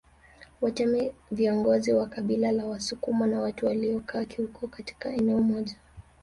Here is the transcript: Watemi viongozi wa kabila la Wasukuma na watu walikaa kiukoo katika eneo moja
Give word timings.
Watemi 0.61 1.13
viongozi 1.31 1.93
wa 1.93 2.05
kabila 2.07 2.51
la 2.51 2.65
Wasukuma 2.65 3.27
na 3.27 3.41
watu 3.41 3.65
walikaa 3.65 4.25
kiukoo 4.25 4.67
katika 4.67 5.09
eneo 5.09 5.39
moja 5.41 5.75